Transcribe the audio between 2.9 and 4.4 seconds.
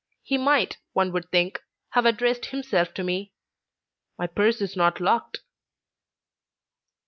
to me; my